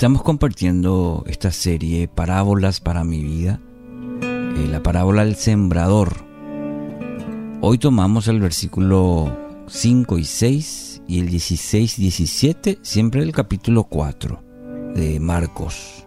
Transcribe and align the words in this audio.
Estamos 0.00 0.22
compartiendo 0.22 1.24
esta 1.26 1.50
serie 1.50 2.08
Parábolas 2.08 2.80
para 2.80 3.04
mi 3.04 3.22
vida, 3.22 3.60
eh, 4.22 4.66
la 4.70 4.82
parábola 4.82 5.26
del 5.26 5.36
sembrador. 5.36 6.24
Hoy 7.60 7.76
tomamos 7.76 8.26
el 8.26 8.40
versículo 8.40 9.30
5 9.66 10.16
y 10.16 10.24
6 10.24 11.02
y 11.06 11.20
el 11.20 11.28
16 11.28 11.98
y 11.98 12.00
17, 12.00 12.78
siempre 12.80 13.20
del 13.20 13.32
capítulo 13.32 13.84
4 13.84 14.42
de 14.94 15.20
Marcos. 15.20 16.06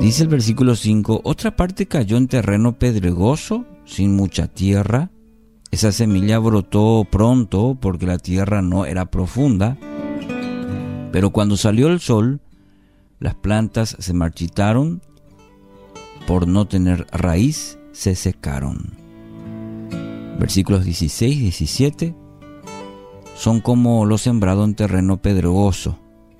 Dice 0.00 0.22
el 0.22 0.28
versículo 0.28 0.76
5, 0.76 1.22
otra 1.24 1.56
parte 1.56 1.86
cayó 1.86 2.16
en 2.16 2.28
terreno 2.28 2.78
pedregoso, 2.78 3.66
sin 3.84 4.14
mucha 4.14 4.46
tierra. 4.46 5.10
Esa 5.72 5.90
semilla 5.90 6.38
brotó 6.38 7.08
pronto 7.10 7.76
porque 7.80 8.06
la 8.06 8.18
tierra 8.18 8.62
no 8.62 8.86
era 8.86 9.06
profunda 9.06 9.76
pero 11.16 11.30
cuando 11.30 11.56
salió 11.56 11.88
el 11.88 12.00
sol, 12.00 12.42
las 13.20 13.34
plantas 13.34 13.96
se 13.98 14.12
marchitaron, 14.12 15.00
por 16.26 16.46
no 16.46 16.66
tener 16.66 17.06
raíz, 17.10 17.78
se 17.92 18.14
secaron. 18.14 18.90
Versículos 20.38 20.84
16 20.84 21.34
y 21.34 21.40
17 21.40 22.14
son 23.34 23.62
como 23.62 24.04
lo 24.04 24.18
sembrado 24.18 24.62
en 24.64 24.74
terreno 24.74 25.16
pedregoso. 25.16 25.98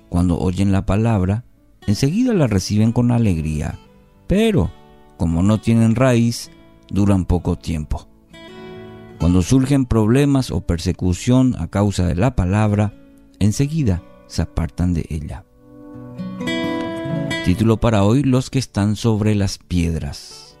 Cuando 0.09 0.37
oyen 0.37 0.71
la 0.71 0.85
palabra, 0.85 1.43
enseguida 1.87 2.35
la 2.35 2.45
reciben 2.45 2.91
con 2.91 3.09
alegría, 3.09 3.79
pero 4.27 4.69
como 5.17 5.41
no 5.41 5.59
tienen 5.59 5.95
raíz, 5.95 6.51
duran 6.87 7.25
poco 7.25 7.55
tiempo. 7.55 8.07
Cuando 9.17 9.41
surgen 9.41 9.85
problemas 9.87 10.51
o 10.51 10.61
persecución 10.61 11.55
a 11.57 11.65
causa 11.65 12.05
de 12.05 12.13
la 12.13 12.35
palabra, 12.35 12.93
enseguida 13.39 14.03
se 14.27 14.41
apartan 14.41 14.93
de 14.93 15.05
ella. 15.09 15.45
Título 17.45 17.77
para 17.77 18.03
hoy, 18.03 18.23
Los 18.23 18.49
que 18.49 18.59
están 18.59 18.95
sobre 18.95 19.33
las 19.35 19.57
piedras. 19.57 20.57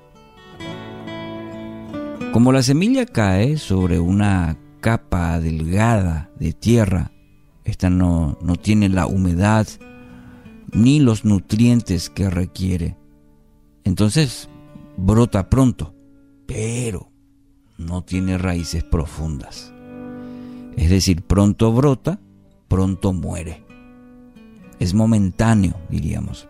Como 2.31 2.51
la 2.51 2.63
semilla 2.63 3.05
cae 3.05 3.57
sobre 3.57 3.99
una 3.99 4.57
capa 4.79 5.39
delgada 5.39 6.29
de 6.39 6.53
tierra, 6.53 7.11
esta 7.65 7.89
no, 7.89 8.37
no 8.41 8.55
tiene 8.55 8.89
la 8.89 9.07
humedad 9.07 9.67
ni 10.71 10.99
los 10.99 11.25
nutrientes 11.25 12.09
que 12.09 12.29
requiere. 12.29 12.97
Entonces 13.83 14.49
brota 14.97 15.49
pronto, 15.49 15.93
pero 16.45 17.11
no 17.77 18.03
tiene 18.03 18.37
raíces 18.37 18.83
profundas. 18.83 19.73
Es 20.75 20.89
decir, 20.89 21.23
pronto 21.23 21.71
brota, 21.73 22.19
pronto 22.67 23.13
muere. 23.13 23.63
Es 24.79 24.93
momentáneo, 24.93 25.75
diríamos. 25.89 26.47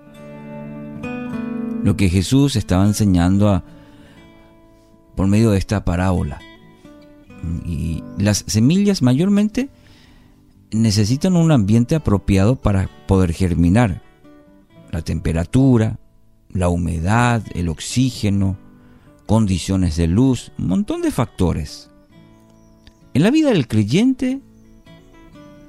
Lo 1.83 1.95
que 1.95 2.09
Jesús 2.09 2.55
estaba 2.55 2.85
enseñando 2.85 3.49
a, 3.49 3.63
por 5.15 5.27
medio 5.27 5.51
de 5.51 5.57
esta 5.57 5.85
parábola. 5.85 6.39
Y 7.65 8.03
las 8.17 8.43
semillas 8.47 9.01
mayormente 9.01 9.69
necesitan 10.71 11.35
un 11.35 11.51
ambiente 11.51 11.95
apropiado 11.95 12.55
para 12.55 12.89
poder 13.07 13.33
germinar. 13.33 14.01
La 14.91 15.01
temperatura, 15.01 15.99
la 16.49 16.69
humedad, 16.69 17.43
el 17.53 17.69
oxígeno, 17.69 18.57
condiciones 19.25 19.95
de 19.95 20.07
luz, 20.07 20.51
un 20.57 20.67
montón 20.67 21.01
de 21.01 21.11
factores. 21.11 21.89
En 23.13 23.23
la 23.23 23.31
vida 23.31 23.49
del 23.49 23.67
creyente 23.67 24.41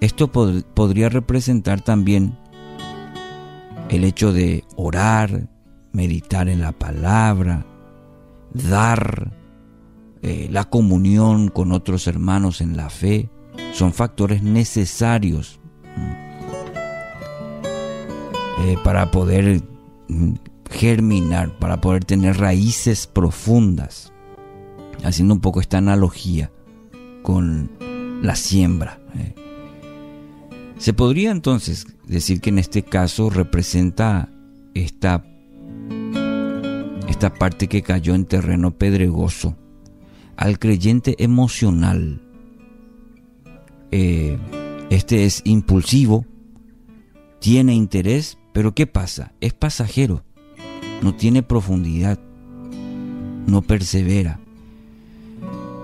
esto 0.00 0.30
podría 0.30 1.08
representar 1.08 1.80
también 1.80 2.36
el 3.88 4.04
hecho 4.04 4.32
de 4.32 4.64
orar, 4.76 5.48
meditar 5.92 6.48
en 6.48 6.60
la 6.60 6.72
palabra, 6.72 7.66
dar 8.52 9.32
eh, 10.22 10.48
la 10.50 10.64
comunión 10.64 11.48
con 11.48 11.72
otros 11.72 12.06
hermanos 12.06 12.60
en 12.60 12.76
la 12.76 12.90
fe, 12.90 13.30
son 13.72 13.92
factores 13.92 14.42
necesarios 14.42 15.60
mm, 15.96 16.28
eh, 18.66 18.76
para 18.84 19.10
poder 19.10 19.62
mm, 20.08 20.34
germinar, 20.70 21.58
para 21.58 21.80
poder 21.80 22.04
tener 22.04 22.38
raíces 22.38 23.06
profundas, 23.06 24.12
haciendo 25.04 25.34
un 25.34 25.40
poco 25.40 25.60
esta 25.60 25.78
analogía 25.78 26.50
con 27.22 27.70
la 28.22 28.36
siembra. 28.36 29.00
Eh. 29.16 29.34
Se 30.78 30.92
podría 30.92 31.32
entonces 31.32 31.86
decir 32.06 32.40
que 32.40 32.50
en 32.50 32.58
este 32.58 32.84
caso 32.84 33.30
representa 33.30 34.30
esta, 34.74 35.24
esta 37.08 37.34
parte 37.34 37.66
que 37.66 37.82
cayó 37.82 38.14
en 38.14 38.24
terreno 38.24 38.70
pedregoso 38.70 39.56
al 40.36 40.60
creyente 40.60 41.16
emocional. 41.18 42.22
Eh, 43.90 44.38
este 44.88 45.24
es 45.24 45.42
impulsivo, 45.44 46.24
tiene 47.40 47.74
interés, 47.74 48.38
pero 48.52 48.72
¿qué 48.72 48.86
pasa? 48.86 49.32
Es 49.40 49.54
pasajero, 49.54 50.22
no 51.02 51.12
tiene 51.16 51.42
profundidad, 51.42 52.20
no 53.48 53.62
persevera. 53.62 54.38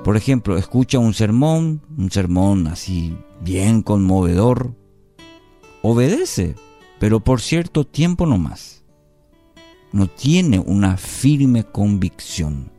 Por 0.04 0.16
ejemplo, 0.16 0.56
escucha 0.56 1.00
un 1.00 1.14
sermón, 1.14 1.80
un 1.96 2.12
sermón 2.12 2.68
así 2.68 3.16
bien 3.40 3.82
conmovedor, 3.82 4.74
obedece, 5.84 6.54
pero 6.98 7.20
por 7.20 7.42
cierto 7.42 7.84
tiempo 7.84 8.24
no 8.24 8.38
más. 8.38 8.82
No 9.92 10.06
tiene 10.06 10.58
una 10.58 10.96
firme 10.96 11.62
convicción. 11.62 12.72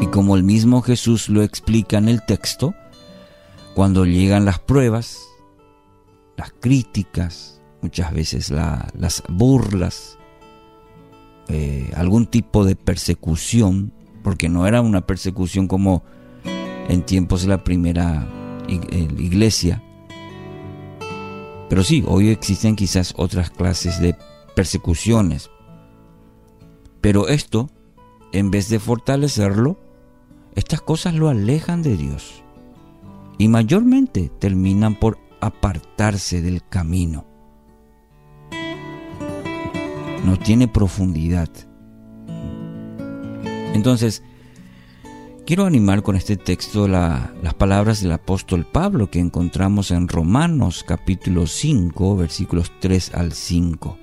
Y 0.00 0.06
como 0.06 0.36
el 0.36 0.44
mismo 0.44 0.82
Jesús 0.82 1.28
lo 1.28 1.42
explica 1.42 1.98
en 1.98 2.08
el 2.08 2.24
texto, 2.24 2.74
cuando 3.74 4.06
llegan 4.06 4.44
las 4.44 4.60
pruebas, 4.60 5.18
las 6.36 6.52
críticas, 6.60 7.60
muchas 7.82 8.14
veces 8.14 8.50
las 8.50 9.24
burlas, 9.28 10.18
eh, 11.48 11.90
algún 11.96 12.26
tipo 12.26 12.64
de 12.64 12.76
persecución, 12.76 13.92
porque 14.22 14.48
no 14.48 14.64
era 14.68 14.80
una 14.80 15.06
persecución 15.06 15.66
como 15.66 16.04
en 16.88 17.02
tiempos 17.02 17.42
de 17.42 17.48
la 17.48 17.64
primera 17.64 18.28
eh, 18.68 19.08
iglesia, 19.18 19.82
pero 21.68 21.82
sí, 21.82 22.04
hoy 22.06 22.28
existen 22.28 22.76
quizás 22.76 23.14
otras 23.16 23.50
clases 23.50 24.00
de 24.00 24.16
persecuciones. 24.54 25.50
Pero 27.00 27.28
esto, 27.28 27.70
en 28.32 28.50
vez 28.50 28.68
de 28.68 28.78
fortalecerlo, 28.78 29.78
estas 30.54 30.80
cosas 30.80 31.14
lo 31.14 31.28
alejan 31.28 31.82
de 31.82 31.96
Dios. 31.96 32.42
Y 33.38 33.48
mayormente 33.48 34.30
terminan 34.38 34.94
por 34.94 35.18
apartarse 35.40 36.40
del 36.40 36.66
camino. 36.66 37.26
No 40.24 40.38
tiene 40.38 40.66
profundidad. 40.68 41.50
Entonces, 43.74 44.22
Quiero 45.46 45.64
animar 45.64 46.02
con 46.02 46.16
este 46.16 46.36
texto 46.36 46.88
las 46.88 47.54
palabras 47.56 48.02
del 48.02 48.10
apóstol 48.10 48.66
Pablo 48.66 49.12
que 49.12 49.20
encontramos 49.20 49.92
en 49.92 50.08
Romanos 50.08 50.84
capítulo 50.84 51.46
5 51.46 52.16
versículos 52.16 52.72
3 52.80 53.14
al 53.14 53.30
5. 53.30 53.96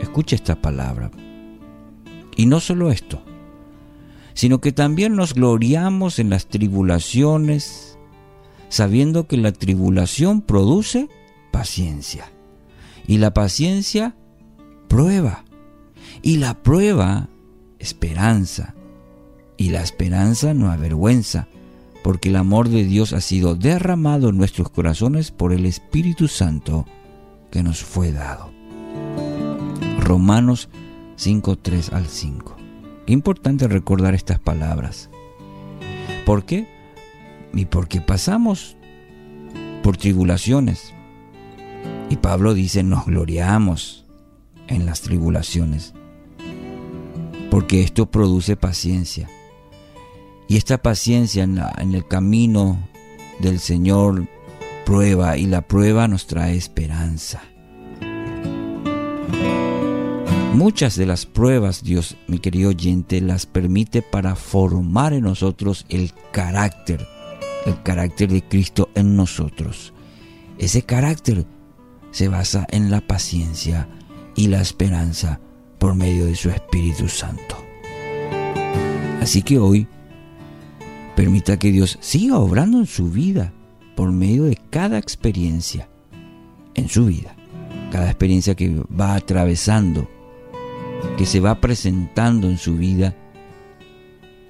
Escucha 0.00 0.36
esta 0.36 0.54
palabra. 0.54 1.10
Y 2.36 2.46
no 2.46 2.60
solo 2.60 2.92
esto, 2.92 3.20
sino 4.34 4.60
que 4.60 4.70
también 4.70 5.16
nos 5.16 5.34
gloriamos 5.34 6.20
en 6.20 6.30
las 6.30 6.46
tribulaciones, 6.46 7.98
sabiendo 8.68 9.26
que 9.26 9.38
la 9.38 9.50
tribulación 9.50 10.40
produce 10.40 11.08
paciencia. 11.50 12.30
Y 13.08 13.18
la 13.18 13.34
paciencia 13.34 14.14
prueba. 14.86 15.44
Y 16.22 16.36
la 16.36 16.62
prueba 16.62 17.28
esperanza 17.80 18.76
y 19.64 19.70
la 19.70 19.80
esperanza 19.80 20.52
no 20.52 20.70
avergüenza, 20.70 21.48
porque 22.02 22.28
el 22.28 22.36
amor 22.36 22.68
de 22.68 22.84
Dios 22.84 23.14
ha 23.14 23.22
sido 23.22 23.54
derramado 23.54 24.28
en 24.28 24.36
nuestros 24.36 24.68
corazones 24.68 25.30
por 25.30 25.54
el 25.54 25.64
Espíritu 25.64 26.28
Santo 26.28 26.84
que 27.50 27.62
nos 27.62 27.82
fue 27.82 28.12
dado. 28.12 28.52
Romanos 30.00 30.68
5, 31.16 31.56
3 31.56 31.94
al 31.94 32.08
5. 32.08 32.56
Importante 33.06 33.66
recordar 33.66 34.14
estas 34.14 34.38
palabras. 34.38 35.08
¿Por 36.26 36.44
qué? 36.44 36.68
Y 37.54 37.64
porque 37.64 38.02
pasamos 38.02 38.76
por 39.82 39.96
tribulaciones. 39.96 40.92
Y 42.10 42.16
Pablo 42.16 42.52
dice, 42.52 42.82
nos 42.82 43.06
gloriamos 43.06 44.04
en 44.66 44.84
las 44.84 45.00
tribulaciones, 45.00 45.94
porque 47.50 47.82
esto 47.82 48.10
produce 48.10 48.56
paciencia. 48.56 49.26
Y 50.48 50.56
esta 50.56 50.78
paciencia 50.78 51.42
en, 51.42 51.94
el 51.94 52.06
camino 52.06 52.88
del 53.40 53.58
Señor 53.58 54.26
prueba 54.84 55.36
y 55.36 55.46
la 55.46 55.62
prueba 55.62 56.06
nos 56.08 56.26
trae 56.26 56.56
esperanza. 56.56 57.42
Muchas 60.54 60.94
de 60.96 61.06
las 61.06 61.26
pruebas, 61.26 61.82
Dios, 61.82 62.16
mi 62.28 62.38
querido 62.38 62.70
oyente, 62.70 63.20
las 63.20 63.44
permite 63.44 64.02
para 64.02 64.36
formar 64.36 65.12
en 65.12 65.24
nosotros 65.24 65.84
el 65.88 66.12
carácter, 66.30 67.04
el 67.66 67.82
carácter 67.82 68.30
de 68.30 68.42
Cristo 68.42 68.88
en 68.94 69.16
nosotros. 69.16 69.92
Ese 70.58 70.82
carácter 70.82 71.44
se 72.12 72.28
basa 72.28 72.66
en 72.70 72.92
la 72.92 73.00
paciencia 73.00 73.88
y 74.36 74.46
la 74.46 74.60
esperanza 74.60 75.40
por 75.78 75.96
medio 75.96 76.26
de 76.26 76.36
su 76.36 76.50
Espíritu 76.50 77.08
Santo. 77.08 77.56
Así 79.20 79.42
que 79.42 79.58
hoy, 79.58 79.88
permita 81.14 81.58
que 81.58 81.72
Dios 81.72 81.98
siga 82.00 82.38
obrando 82.38 82.78
en 82.78 82.86
su 82.86 83.10
vida 83.10 83.52
por 83.94 84.12
medio 84.12 84.44
de 84.44 84.58
cada 84.70 84.98
experiencia 84.98 85.88
en 86.74 86.88
su 86.88 87.06
vida, 87.06 87.36
cada 87.90 88.06
experiencia 88.06 88.54
que 88.54 88.74
va 89.00 89.14
atravesando, 89.14 90.08
que 91.16 91.26
se 91.26 91.40
va 91.40 91.60
presentando 91.60 92.48
en 92.48 92.58
su 92.58 92.76
vida, 92.76 93.14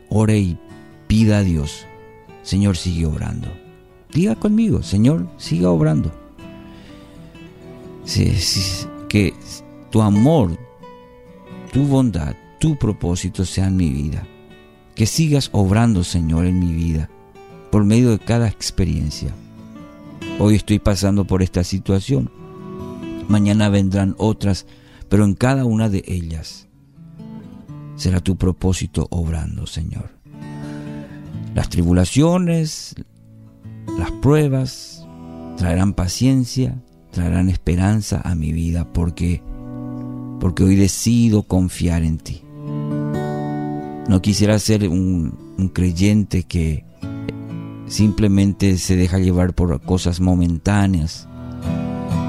ore 0.08 0.38
y 0.38 0.58
pida 1.06 1.38
a 1.38 1.42
Dios, 1.42 1.86
Señor, 2.42 2.76
sigue 2.76 3.06
obrando. 3.06 3.48
Diga 4.12 4.36
conmigo, 4.36 4.82
Señor, 4.82 5.28
siga 5.36 5.70
obrando. 5.70 6.12
que 9.08 9.34
tu 9.90 10.02
amor, 10.02 10.58
tu 11.72 11.84
bondad, 11.84 12.34
tu 12.58 12.76
propósito 12.76 13.44
sea 13.44 13.66
en 13.66 13.76
mi 13.76 13.90
vida. 13.90 14.26
Que 14.94 15.06
sigas 15.06 15.50
obrando, 15.52 16.04
Señor, 16.04 16.46
en 16.46 16.60
mi 16.60 16.72
vida, 16.72 17.10
por 17.70 17.84
medio 17.84 18.10
de 18.10 18.18
cada 18.18 18.48
experiencia. 18.48 19.34
Hoy 20.38 20.54
estoy 20.54 20.78
pasando 20.78 21.24
por 21.24 21.42
esta 21.42 21.64
situación. 21.64 22.30
Mañana 23.28 23.68
vendrán 23.68 24.14
otras, 24.18 24.66
pero 25.08 25.24
en 25.24 25.34
cada 25.34 25.64
una 25.64 25.88
de 25.88 26.04
ellas 26.06 26.68
será 27.96 28.20
tu 28.20 28.36
propósito 28.36 29.08
obrando, 29.10 29.66
Señor. 29.66 30.10
Las 31.54 31.68
tribulaciones, 31.68 32.94
las 33.98 34.10
pruebas 34.12 35.06
traerán 35.56 35.94
paciencia, 35.94 36.80
traerán 37.10 37.48
esperanza 37.48 38.20
a 38.24 38.34
mi 38.34 38.52
vida 38.52 38.92
porque 38.92 39.42
porque 40.40 40.62
hoy 40.62 40.76
decido 40.76 41.44
confiar 41.44 42.02
en 42.02 42.18
ti. 42.18 42.43
No 44.08 44.20
quisiera 44.20 44.58
ser 44.58 44.88
un, 44.88 45.70
creyente 45.72 46.42
que 46.42 46.84
simplemente 47.86 48.76
se 48.76 48.96
deja 48.96 49.18
llevar 49.18 49.54
por 49.54 49.80
cosas 49.80 50.20
momentáneas, 50.20 51.26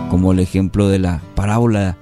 como 0.10 0.32
el 0.32 0.40
ejemplo 0.40 0.88
de 0.88 1.00
la 1.00 1.22
parábola 1.36 1.98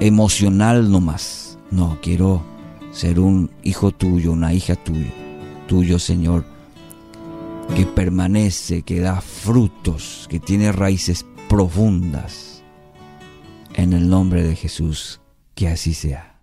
emocional 0.00 0.90
nomás. 0.90 1.58
No, 1.70 1.98
quiero 2.00 2.42
ser 2.90 3.20
un 3.20 3.50
hijo 3.62 3.90
tuyo, 3.90 4.32
una 4.32 4.54
hija 4.54 4.76
tuya, 4.76 5.12
tuyo 5.66 5.98
Señor, 5.98 6.46
que 7.76 7.84
permanece, 7.84 8.82
que 8.82 9.00
da 9.00 9.20
frutos, 9.20 10.26
que 10.30 10.40
tiene 10.40 10.72
raíces 10.72 11.26
profundas. 11.48 12.62
En 13.74 13.92
el 13.92 14.08
nombre 14.08 14.44
de 14.44 14.54
Jesús, 14.54 15.20
que 15.54 15.68
así 15.68 15.94
sea. 15.94 16.33